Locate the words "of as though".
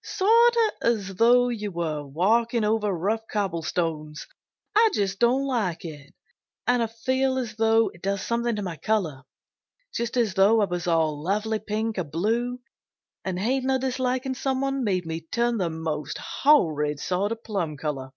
0.56-1.48